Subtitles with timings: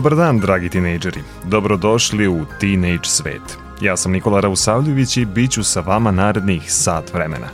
[0.00, 1.20] Dobar dan, dragi tinejdžeri.
[1.44, 3.58] Dobrodošli u Teenage svet.
[3.80, 7.46] Ja sam Nikola Rausavljević i bit ću sa vama narednih sat vremena.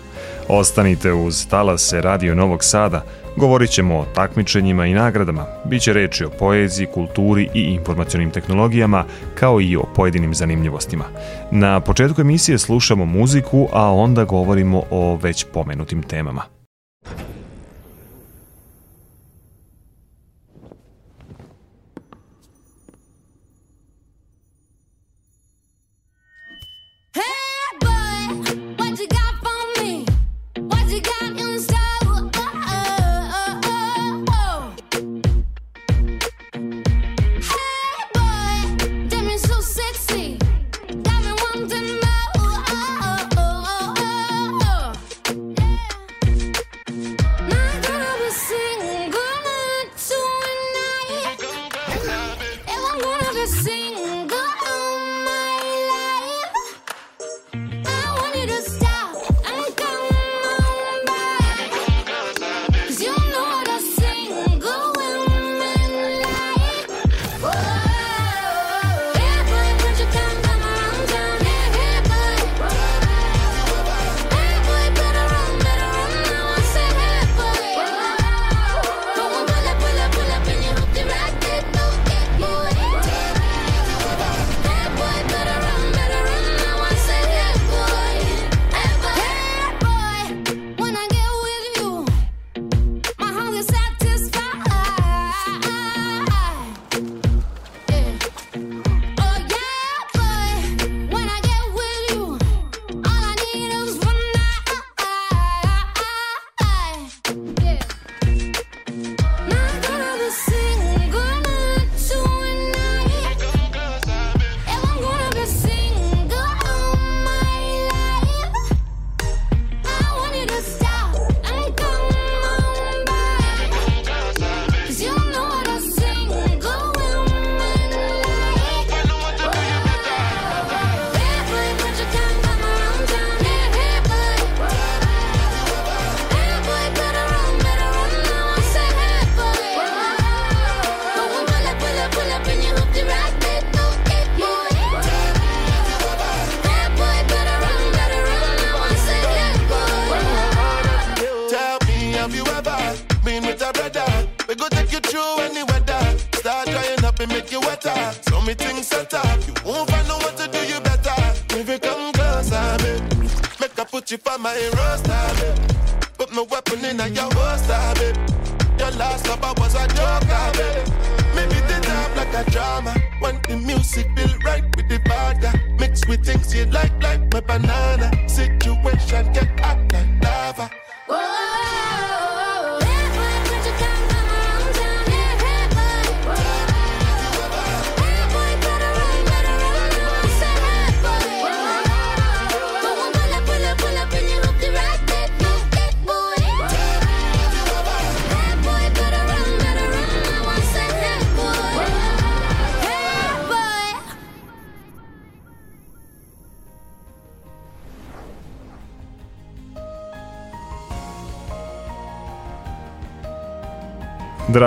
[0.49, 3.03] Ostanite uz talase Radio Novog Sada,
[3.37, 9.05] govorit ćemo o takmičenjima i nagradama, bit će reči o poeziji, kulturi i informacionim tehnologijama,
[9.34, 11.05] kao i o pojedinim zanimljivostima.
[11.51, 16.56] Na početku emisije slušamo muziku, a onda govorimo o već pomenutim temama.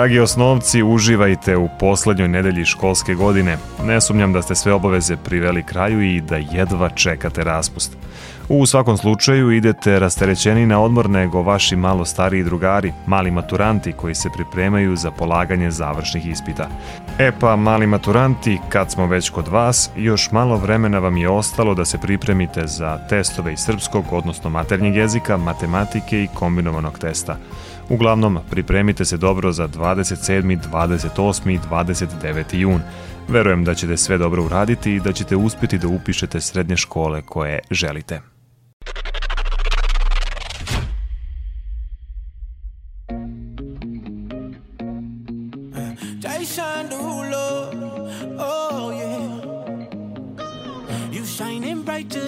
[0.00, 3.58] Dragi osnovci, uživajte u poslednjoj nedelji školske godine.
[3.84, 7.96] Ne sumnjam da ste sve obaveze priveli kraju i da jedva čekate raspust.
[8.48, 14.14] U svakom slučaju idete rasterećeni na odmor nego vaši malo stariji drugari, mali maturanti koji
[14.14, 16.68] se pripremaju za polaganje završnih ispita.
[17.18, 21.74] E pa, mali maturanti, kad smo već kod vas, još malo vremena vam je ostalo
[21.74, 27.36] da se pripremite za testove iz srpskog, odnosno maternjeg jezika, matematike i kombinovanog testa.
[27.90, 31.50] Uglavnom, pripremite se dobro za 27., 28.
[31.50, 32.56] i 29.
[32.56, 32.80] jun.
[33.28, 37.58] Verujem da ćete sve dobro uraditi i da ćete uspjeti da upišete srednje škole koje
[37.70, 38.20] želite.
[48.38, 48.90] Oh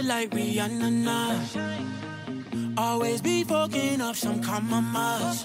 [0.03, 1.72] like Rihanna.
[2.77, 5.45] Always be fucking up some compromise.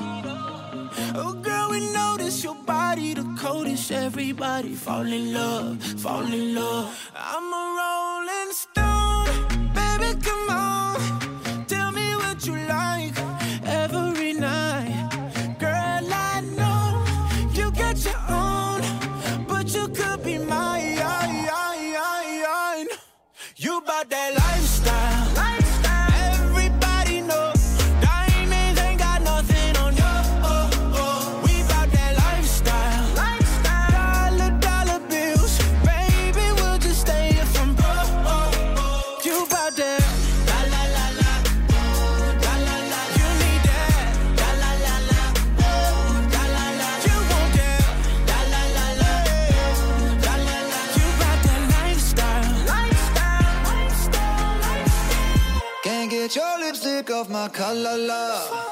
[1.14, 3.92] Oh girl, we notice your body the coldest.
[3.92, 7.12] Everybody fall in love, fall in love.
[7.16, 10.87] I'm a rolling stone, baby, come on.
[57.10, 58.67] of my color love.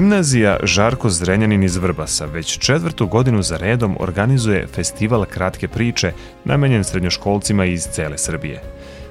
[0.00, 6.12] Gimnazija Žarko Zrenjanin iz Vrbasa već četvrtu godinu za redom organizuje festival kratke priče
[6.44, 8.62] namenjen srednjoškolcima iz cele Srbije.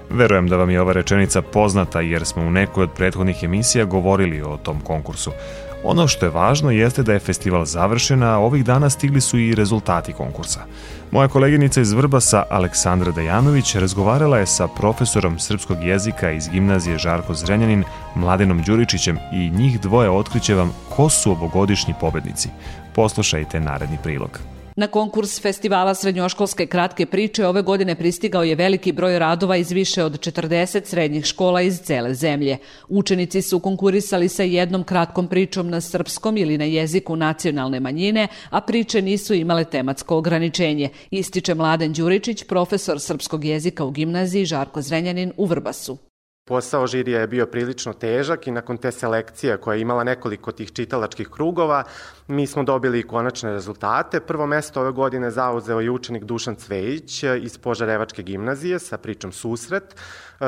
[0.09, 4.41] Verujem da vam je ova rečenica poznata jer smo u nekoj od prethodnih emisija govorili
[4.41, 5.31] o tom konkursu.
[5.83, 9.55] Ono što je važno jeste da je festival završen, a ovih dana stigli su i
[9.55, 10.59] rezultati konkursa.
[11.11, 17.33] Moja koleginica iz Vrbasa, Aleksandra Dejanović, razgovarala je sa profesorom srpskog jezika iz gimnazije Žarko
[17.33, 17.83] Zrenjanin,
[18.15, 22.49] Mladenom Đuričićem i njih dvoje otkriće vam ko su ovogodišnji pobednici.
[22.95, 24.39] Poslušajte naredni prilog.
[24.79, 30.03] Na konkurs festivala srednjoškolske kratke priče ove godine pristigao je veliki broj radova iz više
[30.03, 32.57] od 40 srednjih škola iz cele zemlje.
[32.87, 38.61] Učenici su konkurisali sa jednom kratkom pričom na srpskom ili na jeziku nacionalne manjine, a
[38.61, 45.33] priče nisu imale tematsko ograničenje, ističe Mladen Đuričić, profesor srpskog jezika u gimnaziji Žarko Zrenjanin
[45.37, 46.08] u Vrbasu.
[46.49, 50.71] Posao žirija je bio prilično težak i nakon te selekcije koja je imala nekoliko tih
[50.71, 51.83] čitalačkih krugova,
[52.27, 54.19] mi smo dobili konačne rezultate.
[54.19, 59.95] Prvo mesto ove godine zauzeo je učenik Dušan Cvejić iz Požarevačke gimnazije sa pričom Susret.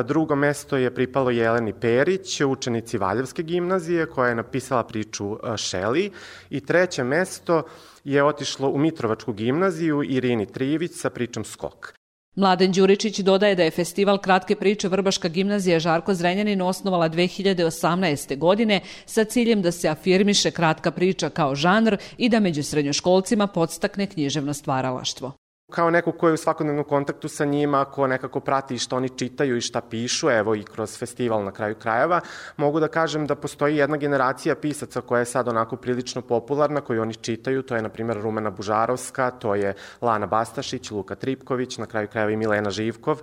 [0.03, 6.11] Drugo mesto je pripalo Jeleni Perić, učenici Valjevske gimnazije, koja je napisala priču Šeli.
[6.49, 7.63] I treće mesto
[8.03, 12.00] je otišlo u Mitrovačku gimnaziju Irini Trijević sa pričom Skok.
[12.35, 18.37] Mladen Đuričić dodaje da je festival kratke priče Vrbaška gimnazija Žarko Zrenjanin osnovala 2018.
[18.37, 24.07] godine sa ciljem da se afirmiše kratka priča kao žanr i da među srednjoškolcima podstakne
[24.07, 25.40] književno stvaralaštvo.
[25.71, 29.57] Kao neko ko je u svakodnevnom kontaktu sa njima, ko nekako prati šta oni čitaju
[29.57, 32.21] i šta pišu, evo i kroz festival na kraju krajeva,
[32.57, 37.01] mogu da kažem da postoji jedna generacija pisaca koja je sad onako prilično popularna, koju
[37.01, 41.85] oni čitaju, to je na primjer Rumena Bužarovska, to je Lana Bastašić, Luka Tripković, na
[41.85, 43.21] kraju krajeva i Milena Živkov,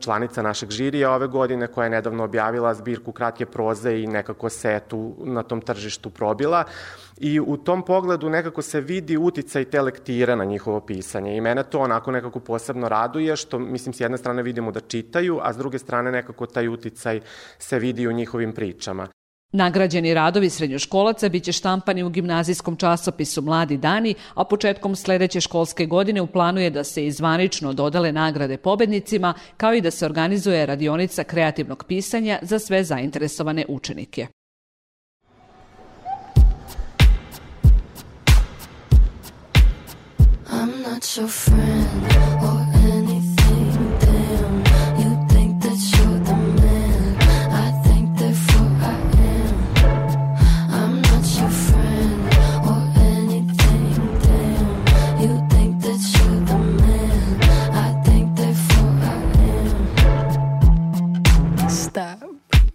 [0.00, 4.80] članica našeg žirija ove godine, koja je nedavno objavila zbirku kratke proze i nekako se
[4.88, 6.64] tu na tom tržištu probila
[7.20, 11.62] i u tom pogledu nekako se vidi uticaj te lektire na njihovo pisanje i mene
[11.62, 15.56] to onako nekako posebno raduje što mislim s jedne strane vidimo da čitaju, a s
[15.56, 17.20] druge strane nekako taj uticaj
[17.58, 19.08] se vidi u njihovim pričama.
[19.52, 26.20] Nagrađeni radovi srednjoškolaca biće štampani u gimnazijskom časopisu Mladi dani, a početkom sledeće školske godine
[26.20, 31.24] u planu je da se izvanično dodale nagrade pobednicima, kao i da se organizuje radionica
[31.24, 34.26] kreativnog pisanja za sve zainteresovane učenike.
[40.98, 42.02] Not your friend
[42.42, 42.58] or
[42.90, 43.70] anything.
[44.00, 44.54] Damn,
[44.98, 47.16] you think that you're the man.
[47.52, 48.98] I think therefore I
[49.30, 49.54] am.
[50.78, 52.20] I'm not your friend
[52.70, 52.80] or
[53.14, 53.94] anything.
[54.24, 54.68] Damn,
[55.22, 57.26] you think that you're the man.
[57.86, 59.18] I think therefore I
[61.62, 61.68] am.
[61.68, 62.28] Stop.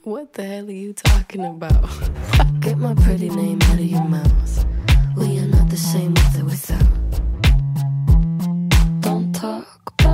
[0.03, 1.89] What the hell are you talking about?
[2.61, 4.65] Get my pretty name out of your mouth.
[5.17, 7.02] We are not the same with or without.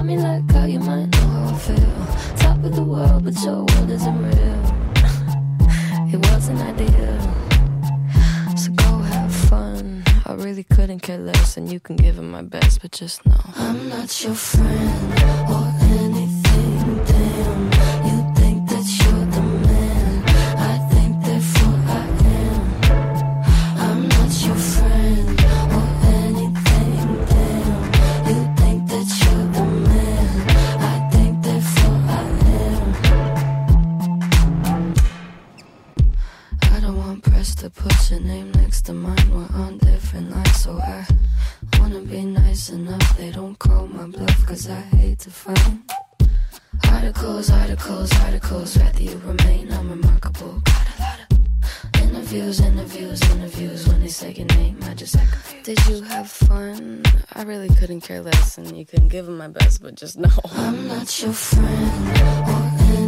[0.10, 2.36] Me like how you might know how I feel.
[2.38, 4.60] Top of the world, but your world isn't real.
[6.14, 7.20] it wasn't ideal.
[8.58, 10.04] So go have fun.
[10.26, 13.44] I really couldn't care less, and you can give it my best, but just know
[13.56, 15.14] I'm not your friend
[15.56, 15.66] or
[15.98, 17.06] anything.
[17.06, 17.59] Damn,
[37.60, 39.18] to put your name next to mine.
[39.34, 41.06] We're on different lines, so I
[41.78, 43.18] wanna be nice enough.
[43.18, 45.84] They don't call my bluff, cause I hate to find
[46.90, 48.78] articles, articles, articles.
[48.78, 50.62] Rather you remain unremarkable.
[50.64, 53.88] Got a lot of interviews, interviews, interviews.
[53.90, 55.66] When they say your name, I just act confused.
[55.66, 57.04] Did you have fun?
[57.34, 60.32] I really couldn't care less, and you couldn't give them my best, but just know
[60.56, 62.99] I'm not your friend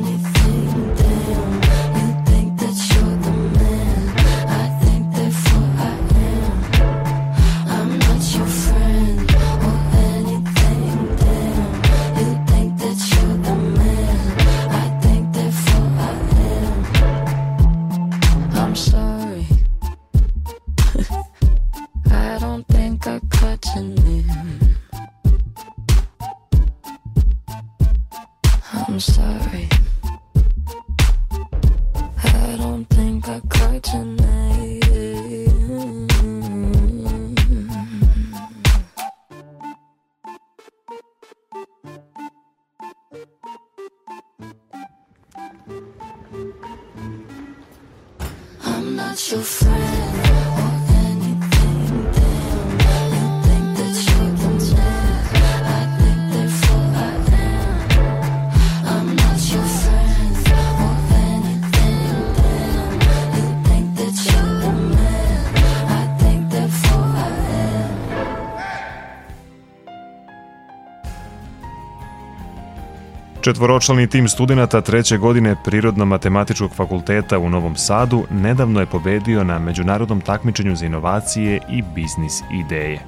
[73.52, 80.22] Četvoročlani tim studenta treće godine Prirodno-matematičkog fakulteta u Novom Sadu nedavno je pobedio na međunarodnom
[80.22, 83.00] takmičenju za inovacije i biznis ideje.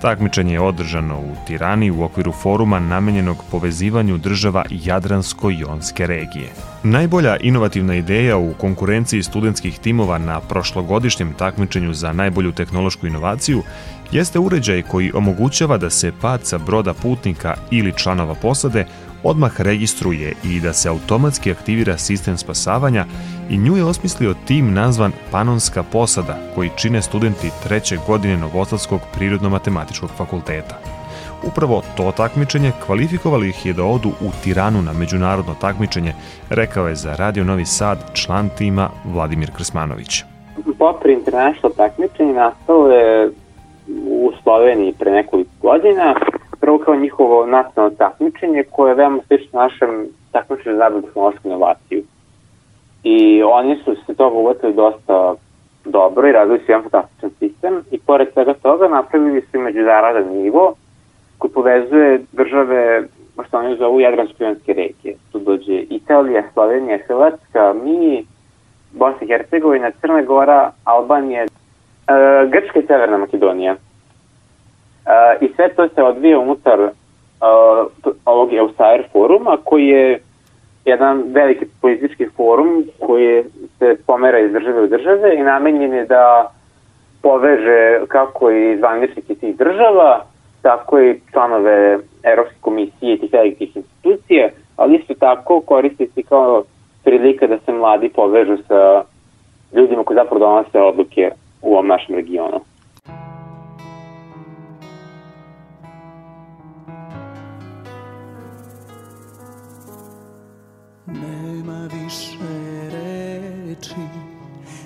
[0.00, 6.48] Takmičenje je održano u Tirani u okviru foruma namenjenog povezivanju država Jadransko-jonske regije.
[6.82, 13.62] Najbolja inovativna ideja u konkurenciji studentskih timova na prošlogodišnjem takmičenju za najbolju tehnološku inovaciju
[14.12, 18.86] jeste uređaj koji omogućava da se pad sa broda putnika ili članova posade
[19.24, 23.04] odmah registruje i da se automatski aktivira sistem spasavanja
[23.50, 30.10] i nju je osmislio tim nazvan Panonska posada koji čine studenti treće godine Novosadskog prirodno-matematičkog
[30.16, 30.78] fakulteta.
[31.46, 36.14] Upravo to takmičenje kvalifikovalo ih je da odu u Tiranu na međunarodno takmičenje,
[36.50, 40.22] rekao je za Radio Novi Sad član tima Vladimir Krsmanović.
[40.78, 43.30] Popri International takmičenje nastalo je
[44.06, 46.14] u Sloveniji pre nekoliko godina,
[46.64, 52.02] prvo kao njihovo nacionalno takmičenje koje je veoma slično našem takmičenju za tehnološku inovaciju.
[53.02, 55.34] I oni su se toga uvatili dosta
[55.84, 60.32] dobro i razvili su jedan fantastičan sistem i pored svega toga napravili su i međunarodan
[60.32, 60.74] nivo
[61.38, 63.02] koji povezuje države
[63.46, 65.16] što oni zovu Jadransko-Jonske regije.
[65.32, 68.26] Tu dođe Italija, Slovenija, Hrvatska, mi,
[68.92, 71.48] Bosna i Hercegovina, Crna Gora, Albanija, e,
[72.48, 73.76] Grčka i Severna Makedonija.
[75.06, 76.90] Eh, I sve to se odvija unutar uh,
[78.24, 80.20] ovog Eusair foruma koji je
[80.84, 83.44] jedan veliki politički forum koji
[83.78, 86.50] se pomera iz države u države i namenjen je da
[87.22, 90.24] poveže kako i zvaničnike tih država,
[90.62, 96.62] tako i članove Evropske komisije i tih velikih institucija, ali isto tako koristi se kao
[97.04, 99.02] prilika da se mladi povežu sa
[99.72, 101.30] ljudima koji zapravo donose odluke
[101.62, 102.60] u ovom našem regionu.
[111.14, 112.38] Nema više
[112.90, 114.08] reči,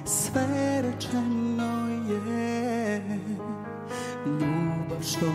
[0.05, 3.03] sve rečeno je.
[4.27, 5.27] Ljubav što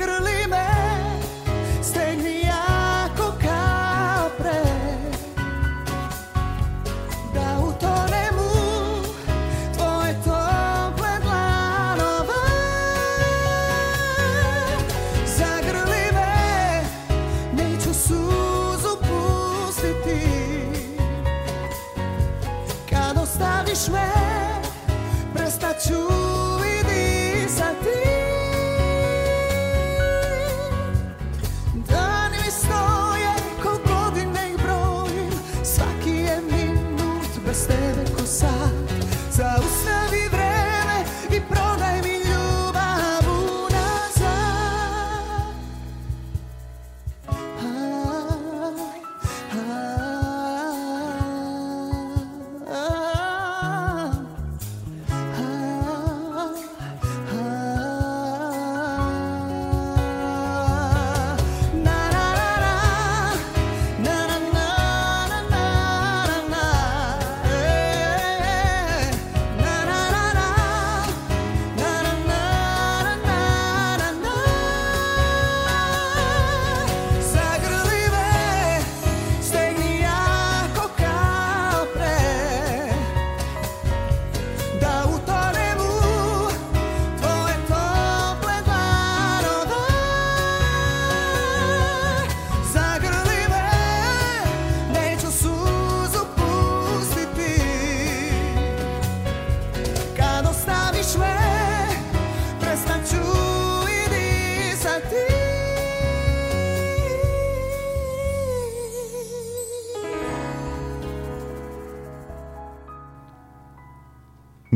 [0.00, 0.39] Look at her leave.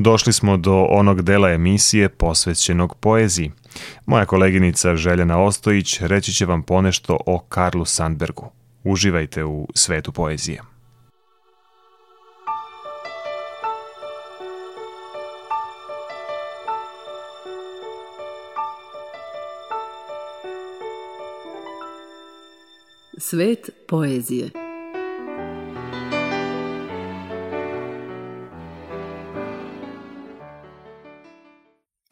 [0.05, 3.53] došli smo do onog dela emisije posvećenog poeziji.
[4.07, 8.51] Moja koleginica Željana Ostojić reći će vam ponešto o Karlu Sandbergu.
[8.85, 10.61] Uživajte u svetu poezije.
[23.19, 24.64] Svet poezije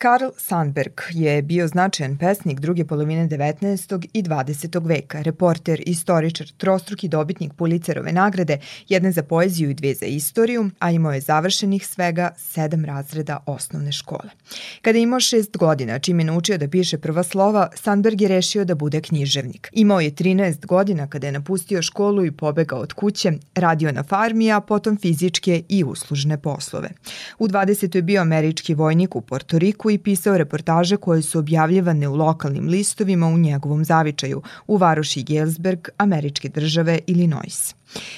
[0.03, 4.07] Karl Sandberg je bio značajan pesnik druge polovine 19.
[4.12, 4.88] i 20.
[4.88, 10.91] veka, reporter, istoričar, trostruki dobitnik Pulicerove nagrade, jedne za poeziju i dve za istoriju, a
[10.91, 14.31] imao je završenih svega sedam razreda osnovne škole.
[14.81, 18.75] Kada imao šest godina, čim je naučio da piše prva slova, Sandberg je rešio da
[18.75, 19.69] bude književnik.
[19.73, 24.53] Imao je 13 godina kada je napustio školu i pobegao od kuće, radio na farmi,
[24.53, 26.91] a potom fizičke i uslužne poslove.
[27.38, 27.97] U 20.
[27.97, 33.26] je bio američki vojnik u Portoriku i pisao reportaže koje su objavljivane u lokalnim listovima
[33.26, 37.74] u njegovom zavičaju u varoši Galesburg, američke države Illinois.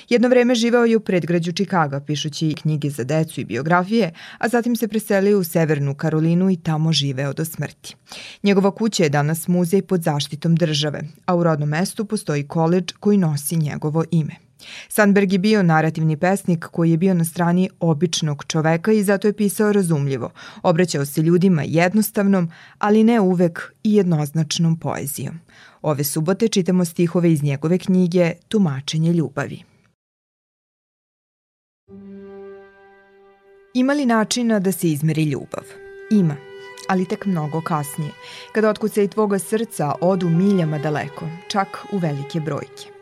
[0.08, 4.76] Jedno vreme živao je u predgrađu Čikaga, pišući knjige za decu i biografije, a zatim
[4.76, 7.96] se preselio u Severnu Karolinu i tamo živeo do smrti.
[8.42, 13.18] Njegova kuća je danas muzej pod zaštitom države, a u rodnom mestu postoji koleđ koji
[13.18, 14.43] nosi njegovo ime.
[14.88, 19.36] Sandberg je bio narativni pesnik koji je bio na strani običnog čoveka i zato je
[19.36, 20.30] pisao razumljivo.
[20.62, 25.40] Obraćao se ljudima jednostavnom, ali ne uvek i jednoznačnom poezijom.
[25.82, 29.62] Ove subote čitamo stihove iz njegove knjige Tumačenje ljubavi.
[33.74, 35.64] Ima li načina da se izmeri ljubav?
[36.10, 36.36] Ima,
[36.88, 38.10] ali tek mnogo kasnije,
[38.52, 42.93] kada otkuca i tvoga srca odu miljama daleko, čak u velike brojke.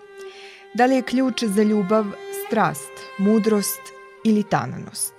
[0.74, 2.04] Da li je ključ za ljubav
[2.46, 3.80] strast, mudrost
[4.24, 5.14] ili tananost?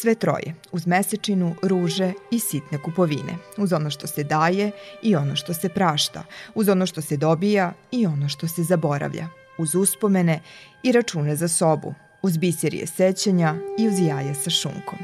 [0.00, 4.70] Sve troje, uz mesečinu, ruže i sitne kupovine, uz ono što se daje
[5.02, 9.28] i ono što se prašta, uz ono što se dobija i ono što se zaboravlja,
[9.58, 10.40] uz uspomene
[10.82, 14.98] i račune za sobu, uz biserije sećanja i uz jaja sa šunkom.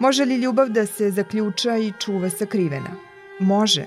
[0.00, 2.90] Može li ljubav da se zaključa i čuva sakrivena?
[3.40, 3.86] Može,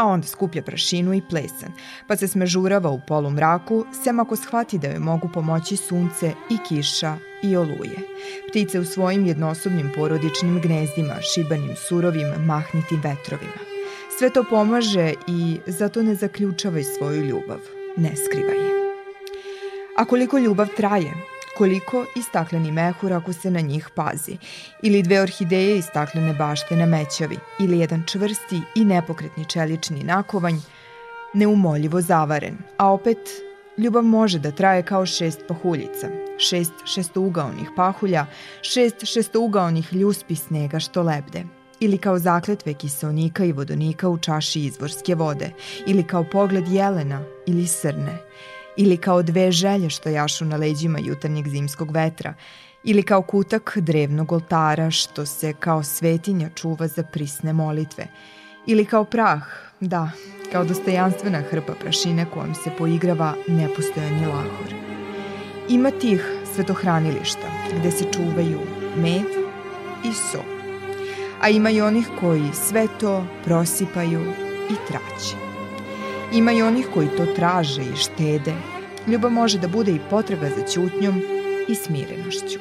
[0.00, 1.72] a onda skuplja prašinu i plesan,
[2.06, 7.16] pa se smežurava u polumraku, sem ako shvati da joj mogu pomoći sunce i kiša
[7.42, 7.98] i oluje.
[8.48, 13.60] Ptice u svojim jednosobnim porodičnim gnezdima, šibanim surovim, mahnitim vetrovima.
[14.18, 17.60] Sve to pomaže i zato ne zaključavaj svoju ljubav,
[17.96, 18.70] ne skrivaj je.
[19.96, 21.12] A koliko ljubav traje,
[21.60, 24.36] koliko i stakleni mehur ako se na njih pazi,
[24.82, 30.56] ili dve orhideje i staklene bašte na mećavi, ili jedan čvrsti i nepokretni čelični nakovanj,
[31.34, 33.18] neumoljivo zavaren, a opet
[33.78, 38.26] ljubav može da traje kao šest pahuljica, šest šestougaonih pahulja,
[38.62, 41.44] šest šestougaonih ljuspi snega što lebde,
[41.80, 45.50] ili kao zakletve kiselnika i vodonika u čaši izvorske vode,
[45.86, 48.18] ili kao pogled jelena ili srne,
[48.76, 52.34] ili kao dve želje što jašu na leđima jutarnjeg zimskog vetra,
[52.84, 58.06] ili kao kutak drevnog oltara što se kao svetinja čuva za prisne molitve,
[58.66, 59.42] ili kao prah,
[59.80, 60.10] da,
[60.52, 64.74] kao dostojanstvena hrpa prašine kojom se poigrava nepostojani lahor.
[65.68, 68.60] Ima tih svetohranilišta gde se čuvaju
[68.96, 69.26] med
[70.04, 70.42] i so,
[71.40, 74.20] a ima i onih koji sve to prosipaju
[74.70, 75.49] i traće.
[76.32, 78.54] Ima i onih koji to traže i štede.
[79.06, 81.22] Ljubav može da bude i potreba za ćutnjom
[81.68, 82.58] i smirenošću.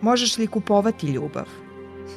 [0.00, 1.44] Možeš li kupovati ljubav?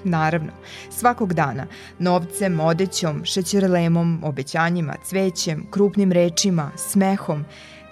[0.04, 0.52] Naravno,
[0.90, 1.68] svakog dana,
[2.00, 7.46] novcem, odećom, šećerlemom, obećanjima, cvećem, krupnim rečima, smehom,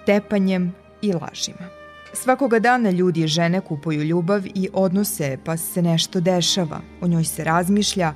[0.06, 1.68] tepanjem i lažima.
[2.12, 7.24] Svakoga dana ljudi i žene kupuju ljubav i odnose pa se nešto dešava, o njoj
[7.24, 8.14] se razmišlja,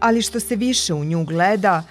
[0.00, 1.84] ali što se više u nju gleda,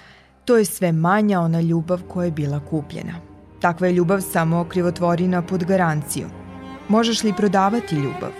[0.44, 3.14] to je sve manja ona ljubav koja je bila kupljena.
[3.60, 6.28] Takva je ljubav samo krivotvorina pod garanciju.
[6.88, 8.32] Možeš li prodavati ljubav?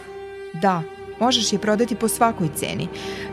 [0.63, 0.83] Da,
[1.21, 2.89] možeš je prodati po svakoj ceni,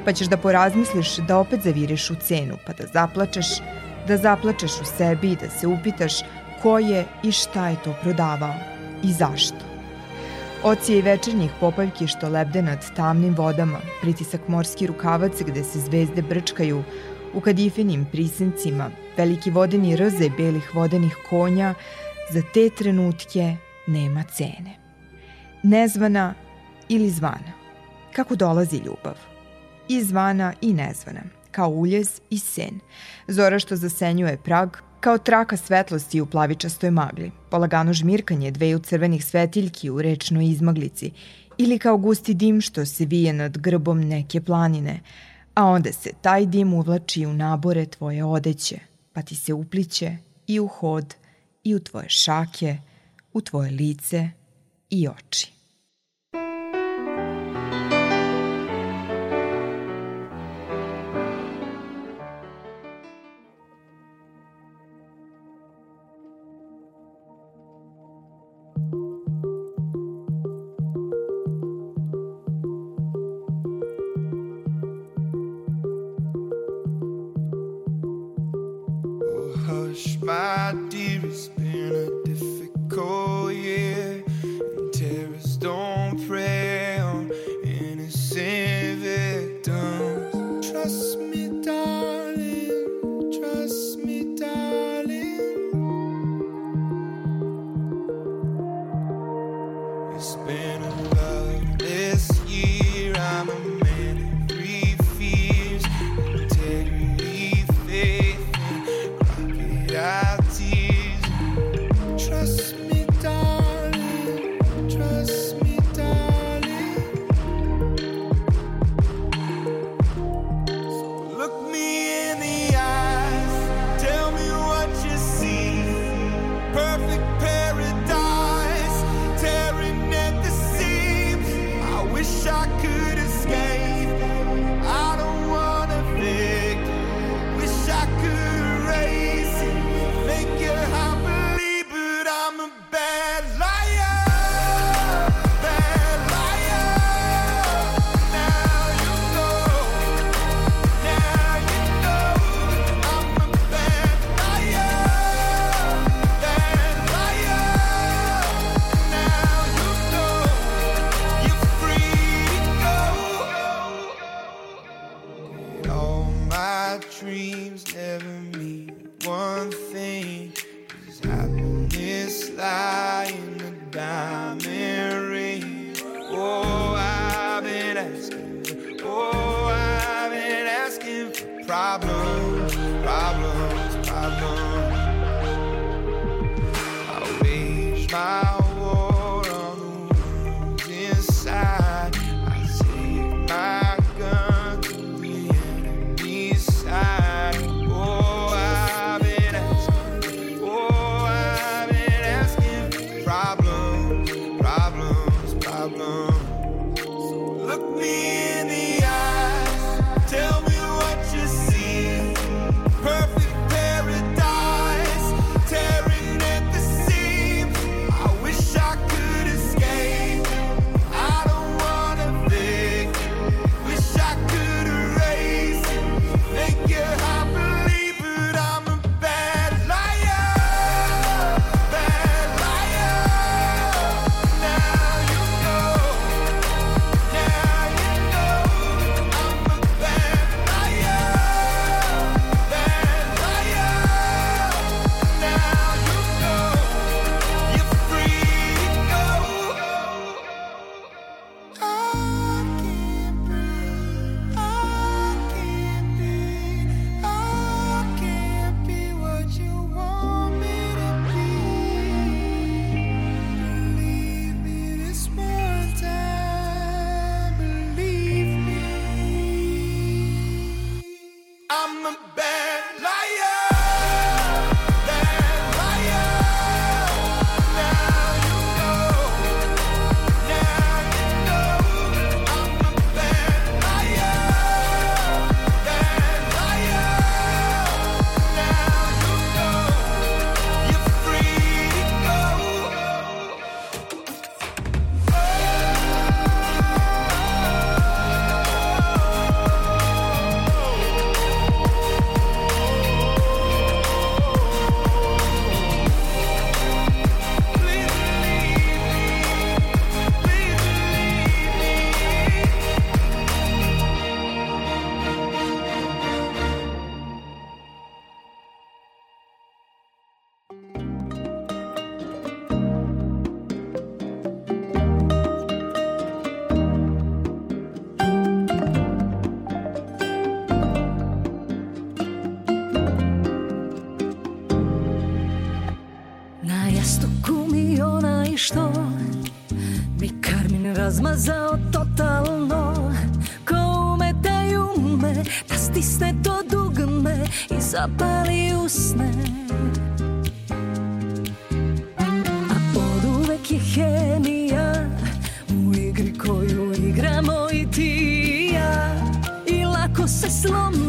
[0.05, 3.47] pa ćeš da porazmisliš da opet zaviriš u cenu, pa da zaplačeš,
[4.07, 6.21] da zaplačeš u sebi i da se upitaš
[6.61, 8.53] ko je i šta je to prodavao
[9.03, 9.69] i zašto.
[10.63, 16.21] Ocije i večernjih popaljki što lebde nad tamnim vodama, pritisak morski rukavac gde se zvezde
[16.21, 16.83] brčkaju,
[17.33, 21.73] u kadifinim prisencima, veliki vodeni rze belih vodenih konja,
[22.31, 23.55] za te trenutke
[23.87, 24.77] nema cene.
[25.63, 26.33] Nezvana
[26.89, 27.53] ili zvana.
[28.13, 29.15] Kako dolazi ljubav?
[29.87, 32.79] I zvana i nezvana, kao uljez i sen.
[33.27, 39.89] Zora što zasenjuje prag, kao traka svetlosti u plavičastoj magli, polagano žmirkanje dveju crvenih svetiljki
[39.89, 41.11] u rečnoj izmaglici
[41.57, 44.99] ili kao gusti dim što se vije nad grbom neke planine,
[45.53, 48.79] a onda se taj dim uvlači u nabore tvoje odeće,
[49.13, 51.15] pa ti se upliće i u hod,
[51.63, 52.77] i u tvoje šake,
[53.33, 54.29] u tvoje lice
[54.89, 55.58] i oči.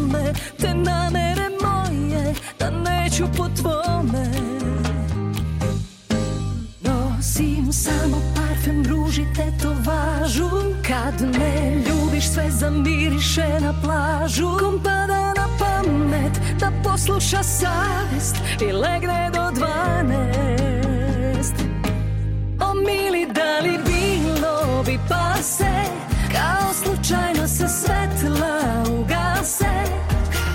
[0.01, 4.31] Slome te namere moje Da neću po tvome.
[6.81, 10.51] Nosim samo parfem, ruži, tetovažu
[10.87, 14.59] Kad me ljubiš sve zamiriše na plažu.
[14.59, 21.55] Kom pada na pamet da posluša savest I legne do dvanest.
[22.61, 25.71] O mili, da li bilo bi pase
[26.33, 28.61] Kao slučajno se svetla
[29.01, 29.60] ugase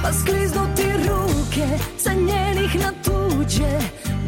[0.06, 3.80] Pa skliznu ti ruke sa njenih na tuđe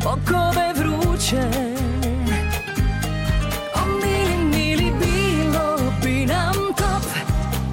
[0.05, 1.43] Okove vruće.
[3.75, 7.03] O mili, mili, bilo bi nam top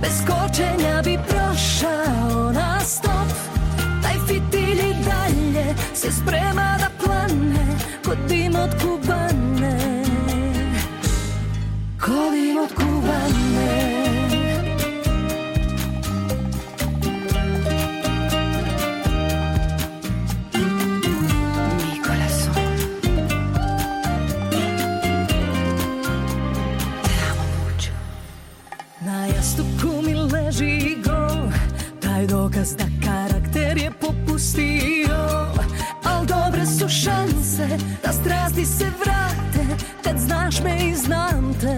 [0.01, 3.29] Bez kočenja bi prošao na stop.
[4.03, 7.67] Taj fitilj i dalje se sprema da plane
[8.05, 10.05] Kod dim od kubane.
[12.01, 13.93] Kod dim od kubane
[32.64, 35.16] dokaz da karakter je popustio
[36.05, 41.77] Al dobre su šanse Da strasti se vrate Kad znaš me i znam te.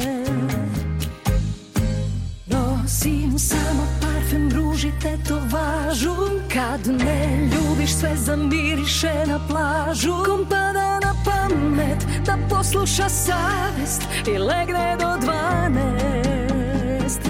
[2.46, 6.14] Nosim samo parfem, ruži, tetovažu
[6.52, 10.12] Kad me ljubiš sve zamiriše na plažu.
[10.24, 17.20] Kom pada na pamet da posluša savest I legne do dvanest.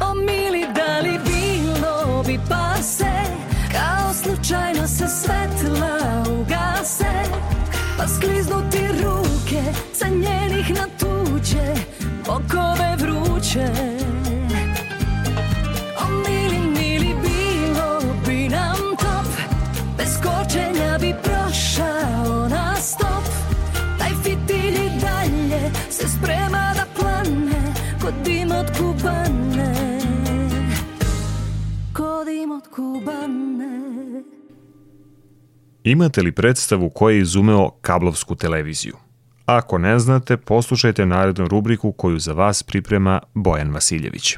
[0.00, 1.19] O mili, da li
[2.26, 3.12] bi pase
[3.72, 7.12] Kao slučajno se svetla ugase.
[7.98, 11.74] Pa skliznu ti ruke sa njenih na tuđe
[12.28, 13.89] Okove vruće
[35.84, 38.96] Imate li predstavu ko je izumeo kablovsku televiziju?
[39.46, 44.36] Ako ne znate, poslušajte narednu rubriku koju za vas priprema Bojan Vasiljević.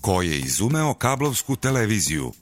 [0.00, 2.32] Ko je izumeo kablovsku televiziju?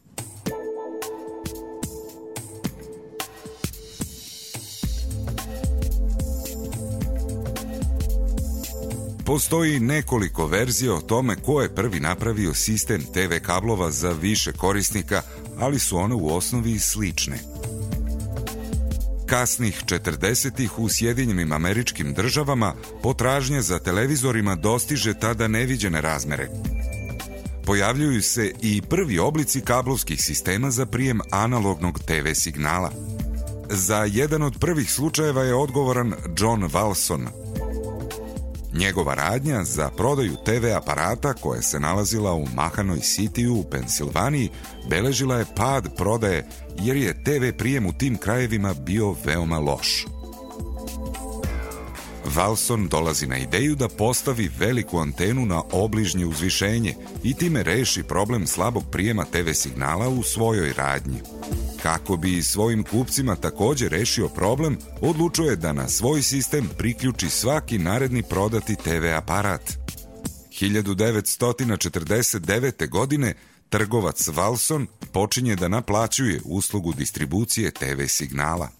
[9.30, 15.22] Postoji nekoliko verzija o tome ko je prvi napravio sistem TV kablova za više korisnika,
[15.58, 17.38] ali su one u osnovi slične.
[19.26, 26.48] Kasnih 40-ih u Sjedinjenim američkim državama potražnja za televizorima dostiže tada neviđene razmere.
[27.66, 32.92] Pojavljuju se i prvi oblici kablovskih sistema za prijem analognog TV signala.
[33.68, 37.39] Za jedan od prvih slučajeva je odgovoran John Walson.
[38.74, 44.50] Njegova radnja za prodaju TV aparata koja se nalazila u Mahanoj Cityu u Pensilvaniji
[44.90, 46.46] beležila je pad prodaje
[46.78, 50.06] jer je TV prijem u tim krajevima bio veoma loš.
[52.24, 58.46] Valson dolazi na ideju da postavi veliku antenu na obližnje uzvišenje i time reši problem
[58.46, 61.20] slabog prijema TV signala u svojoj radnji.
[61.82, 68.22] Kako bi svojim kupcima takođe rešio problem, odlučuje da na svoj sistem priključi svaki naredni
[68.22, 69.72] prodati TV aparat.
[70.60, 72.88] 1949.
[72.88, 73.34] godine
[73.68, 78.79] trgovac Valson počinje da naplaćuje uslugu distribucije TV signala.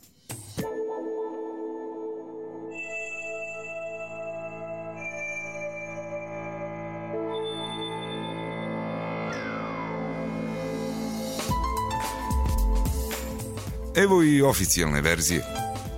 [13.97, 15.43] Evo i oficijalne verzije.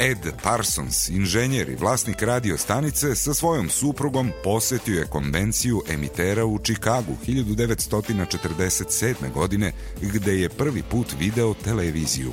[0.01, 6.59] Ed Parsons, inženjer i vlasnik radio stanice, sa svojom suprugom posetio je konvenciju emitera u
[6.59, 9.33] Čikagu 1947.
[9.35, 12.33] godine, gde je prvi put video televiziju.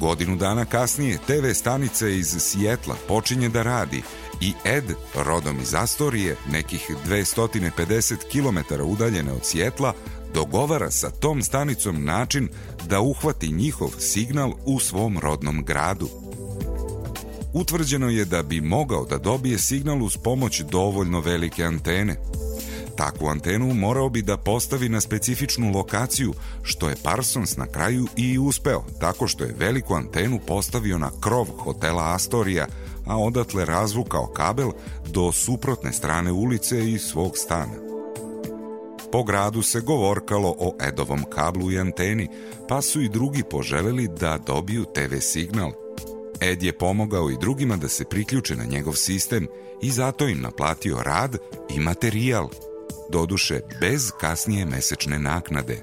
[0.00, 4.02] Godinu dana kasnije TV stanica iz Sijetla počinje da radi
[4.40, 4.84] i Ed,
[5.14, 9.94] rodom iz Astorije, nekih 250 km udaljene od Sjetla,
[10.34, 12.48] dogovara sa tom stanicom način
[12.88, 16.08] da uhvati njihov signal u svom rodnom gradu.
[17.52, 22.16] Utvrđeno je da bi mogao da dobije signal uz pomoć dovoljno velike antene.
[22.96, 28.38] takvu antenu morao bi da postavi na specifičnu lokaciju, što je Parsons na kraju i
[28.38, 32.66] uspeo, tako što je veliku antenu postavio na krov hotela Astoria,
[33.06, 34.70] a odatle razvukao kabel
[35.06, 37.89] do suprotne strane ulice i svog stana.
[39.12, 42.28] Po gradu se govorkalo o Edovom kablu i anteni,
[42.68, 45.72] pa su i drugi poželeli da dobiju TV signal.
[46.40, 49.46] Ed je pomogao i drugima da se priključe na njegov sistem
[49.82, 51.36] i zato im naplatio rad
[51.70, 52.48] i materijal,
[53.10, 55.82] doduše bez kasnije mesečne naknade.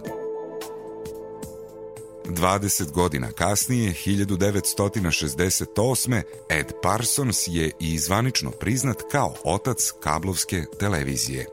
[2.26, 6.22] 20 godina kasnije, 1968.
[6.50, 11.46] Ed Parsons je i zvanično priznat kao otac kablovske televizije.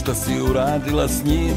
[0.00, 1.54] Šta si uradila s njim.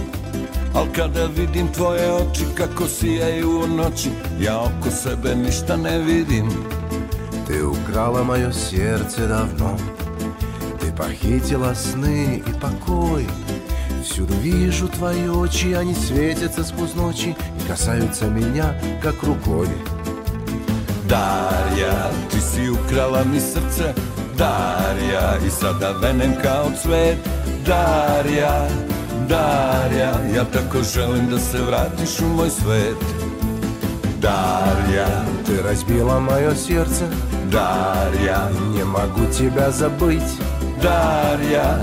[0.76, 6.50] Al kada vidim tvoje oči kako sijaju u noći Ja oko sebe ništa ne vidim.
[7.48, 9.78] Ты украла мое сердце давно
[10.80, 13.28] Ты похитила сны и покой
[14.04, 19.68] Всюду вижу твои очи, они светятся сквозь ночи И касаются меня, как рукой.
[21.10, 23.94] Darja, ti si ukrala mi srce
[24.38, 28.68] Darja, i sada venem kao cvet Darja,
[29.30, 32.98] Darja, ja tako želim da se vratiš u moj svet.
[34.24, 35.08] Darja,
[35.46, 37.06] Ты разбила мое сердце
[37.52, 40.40] Дарья, Не могу тебя забыть
[40.82, 41.78] Дарья,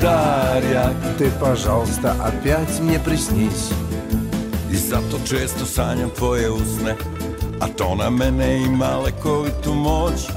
[0.00, 3.70] Дарья Ты, пожалуйста, опять мне приснись
[4.70, 6.96] I zato često sanjam tvoje usne
[7.60, 10.28] A to na mene ima lekovitu moć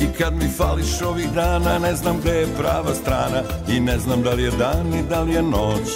[0.00, 4.22] I kad mi fališ ovih dana Ne znam gde je prava strana I ne znam
[4.22, 5.88] da li je dan i da li je noć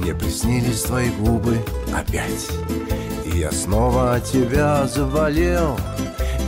[0.00, 1.58] Мне приснились твои губы
[1.94, 2.50] опять
[3.24, 5.78] И я снова тебя заболел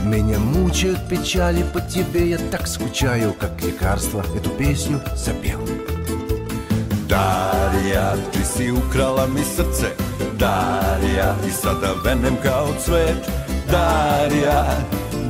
[0.03, 5.59] Меня мучают печали по тебе Я так скучаю, как лекарство Эту песню запел
[7.07, 9.89] Darija, ti si ukrala mi srce
[10.39, 13.31] Darija, i sada venem kao cvet
[13.71, 14.65] Darija,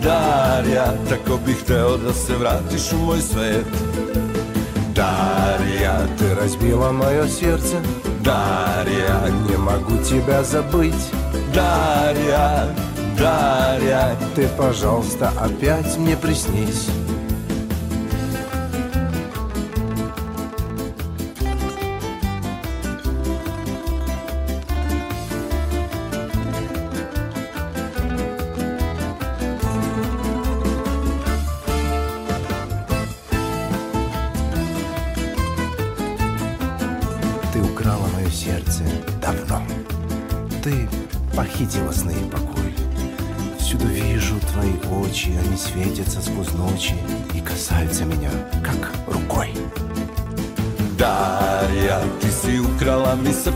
[0.06, 3.66] Darija, tako bih hteo da se vratiš u moj svet.
[4.96, 7.82] Darija, Ты разбила мое сердце
[8.24, 11.12] Дарья, Не могу тебя забыть
[11.54, 12.68] Дарья,
[13.18, 16.88] Дарья Ты, пожалуйста, опять мне приснись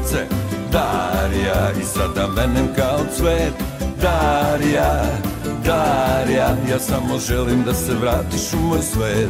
[0.10, 0.26] srce
[0.72, 3.54] Darija, i sada venem kao cvet
[4.02, 5.04] Darija,
[5.66, 9.30] Darija, ja samo želim da se vratiš u moj svet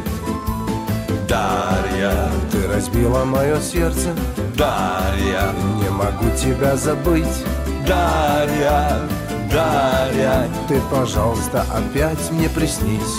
[1.28, 4.14] Darija, Ты разбила мое сердце
[4.56, 7.44] Darija, Не могу тебя забыть
[7.86, 8.98] Darija,
[9.52, 13.16] Darija Ты, пожалуйста, опять мне приснись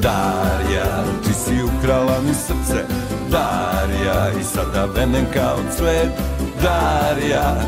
[0.00, 6.10] Darija, ti si ukrala mi srce Darija, i sada venem kao cvet
[6.62, 7.60] Darija,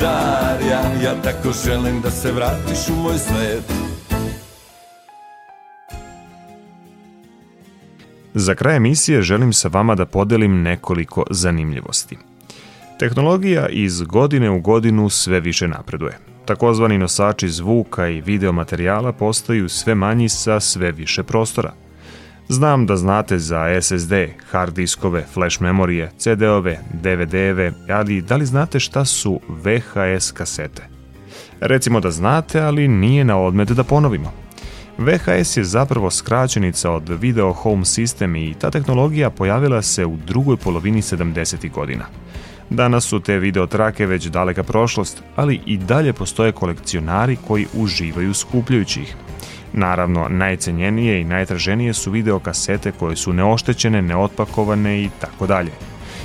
[0.00, 3.64] Darija, ja tako želim da se vratiš u moj svet
[8.34, 12.18] Za kraj emisije želim sa vama da podelim nekoliko zanimljivosti.
[12.98, 16.18] Tehnologija iz godine u godinu sve više napreduje.
[16.44, 21.72] Takozvani nosači zvuka i video materijala postaju sve manji sa sve više prostora.
[22.48, 24.12] Znam da znate za SSD,
[24.50, 30.82] hard diskove, flash memorije, CD-ove, DVD-eve, ali da li znate šta su VHS kasete?
[31.60, 34.32] Recimo da znate, ali nije na odmet da ponovimo.
[34.98, 40.56] VHS je zapravo skraćenica od Video Home System i ta tehnologija pojavila se u drugoj
[40.56, 41.70] polovini 70.
[41.70, 42.04] godina.
[42.70, 48.34] Danas su te video trake već daleka prošlost, ali i dalje postoje kolekcionari koji uživaju
[48.34, 49.16] skupljajući ih.
[49.76, 55.70] Naravno, najcenjenije i najtraženije su video kasete koje su neoštećene, neotpakovane i tako dalje.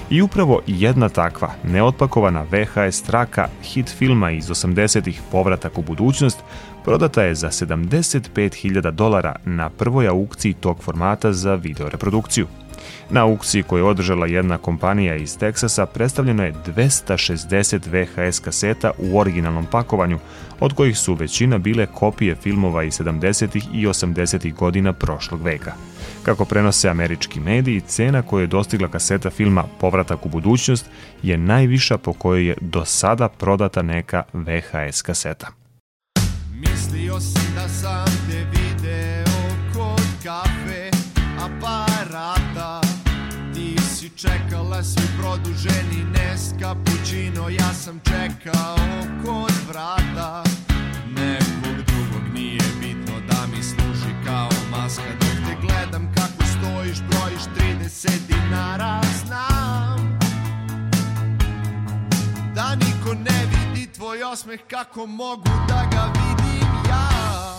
[0.10, 6.40] I upravo jedna takva, neotpakovana VHS traka, hit filma iz 80-ih Povratak u budućnost,
[6.86, 12.48] prodata je za 75.000 dolara na prvoj aukciji tog formata za video reprodukciju.
[13.10, 19.20] Na aukciji koju je održala jedna kompanija iz Teksasa predstavljeno je 260 VHS kaseta u
[19.20, 20.20] originalnom pakovanju,
[20.60, 23.62] od kojih su većina bile kopije filmova iz 70.
[23.74, 24.54] i 80.
[24.54, 25.74] godina prošlog veka.
[26.24, 30.86] Kako prenose američki mediji, cena koju je dostigla kaseta filma Povratak u budućnost
[31.24, 35.48] je najviša po kojoj je do sada prodata neka VHS kaseta.
[36.54, 39.26] Mislio sam da sam te video
[39.74, 40.90] kod kafe
[41.40, 41.89] Ti si
[44.22, 48.76] čekala svi produženi nes cappuccino Ja sam čekao
[49.26, 50.44] kod vrata.
[51.08, 57.42] Nekog drugog nije bitno da mi služi kao maska Dok te gledam kako stojiš, brojiš
[57.58, 60.20] 30 dinara Znam
[62.56, 67.59] da niko ne vidi tvoj osmeh kako mogu da ga vidim ja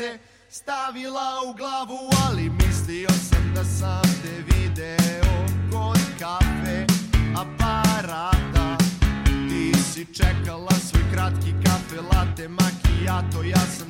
[0.00, 0.18] srce
[0.50, 1.98] stavila u glavu
[2.28, 6.86] Ali mislio sam da sam te video kod kafe
[7.36, 8.76] aparata.
[9.24, 13.89] Ti si čekala svoj kratki kafe latte macchiato Ja sam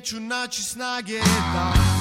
[0.00, 1.20] neću naći snage
[1.52, 1.99] da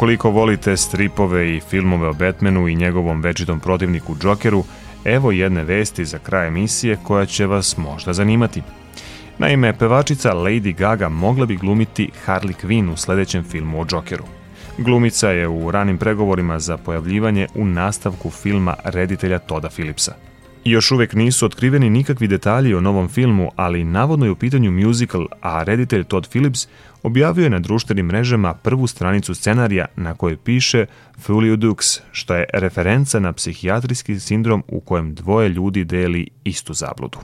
[0.00, 4.64] Ukoliko volite stripove i filmove o Batmanu i njegovom večitom protivniku Jokeru,
[5.04, 8.62] evo jedne vesti za kraj emisije koja će vas možda zanimati.
[9.38, 14.24] Naime, pevačica Lady Gaga mogla bi glumiti Harley Quinn u sledećem filmu o Jokeru.
[14.78, 20.29] Glumica je u ranim pregovorima za pojavljivanje u nastavku filma reditelja Toda Philipsa.
[20.64, 25.26] Još uvek nisu otkriveni nikakvi detalji o novom filmu, ali navodno je u pitanju musical,
[25.40, 26.68] a reditelj Todd Phillips
[27.02, 30.86] objavio je na društvenim mrežama prvu stranicu scenarija na kojoj piše
[31.18, 37.18] Fulio Dux, što je referenca na psihijatrijski sindrom u kojem dvoje ljudi deli istu zabludu.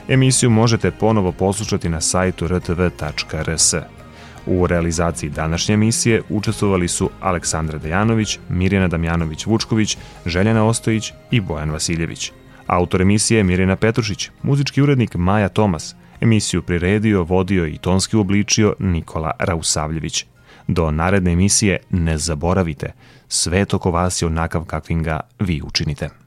[0.07, 3.73] Emisiju možete ponovo poslušati na sajtu rtv.rs.
[4.45, 12.31] U realizaciji današnje emisije učestvovali su Aleksandra Dejanović, Mirjana Damjanović-Vučković, Željana Ostojić i Bojan Vasiljević.
[12.67, 18.75] Autor emisije je Mirjana Petrušić, muzički urednik Maja Tomas– Emisiju priredio, vodio i tonski obličio
[18.79, 20.25] Nikola Rausavljević.
[20.67, 22.91] Do naredne emisije ne zaboravite,
[23.27, 26.22] svet oko vas je onakav kakvim ga vi učinite.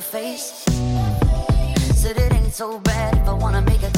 [0.00, 0.64] face.
[1.94, 3.92] Said it ain't so bad if I wanna make it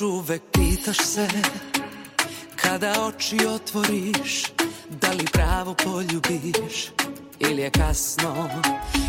[0.00, 1.28] Uvek pitaš se
[2.56, 4.42] Kada oči otvoriš
[4.88, 6.90] Da li pravo poljubiš
[7.38, 8.48] Ili je kasno?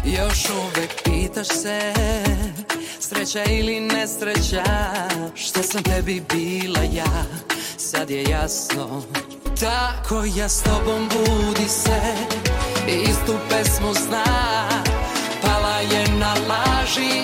[0.06, 1.94] Još uvek pitaš se
[3.00, 4.64] Sreća ili nesreća
[5.36, 7.26] Što sam tebi bila ja?
[7.78, 9.04] Sad je jasno.
[9.60, 12.02] Tako ja s tobom budi se
[12.88, 14.24] Istu pesmu zna.
[15.42, 17.24] Pala je na laži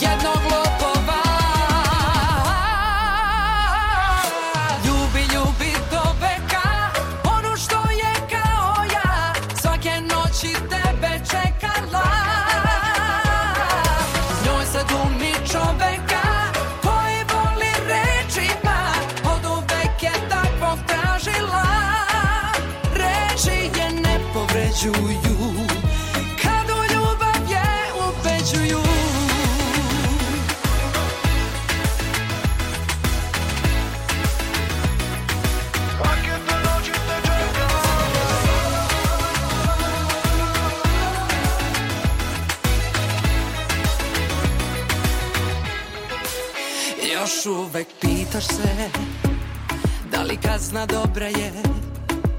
[0.00, 0.67] Jednog lopova
[24.78, 25.66] povređuju
[26.42, 28.78] Kad u ljubav je ubeđuju
[47.12, 48.90] Još uvek pitaš se
[50.12, 51.52] Da li kazna dobra je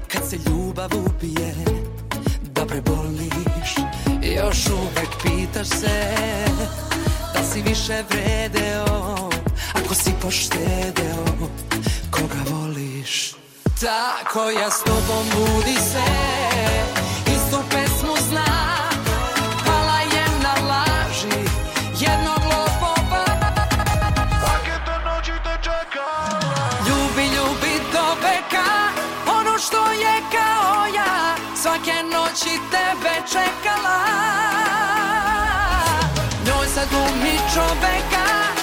[0.08, 1.89] Kad se ljubav ubije
[2.70, 3.74] preboliš
[4.22, 6.14] Još uvek pitaš se
[7.34, 9.30] Da si više vredeo
[9.74, 11.24] Ako si poštedeo
[12.10, 13.34] Koga voliš.
[13.80, 16.04] Tako ja s tobom budi se
[32.30, 33.98] noći tebe čekala.
[36.46, 38.59] Njoj sad glumi čoveka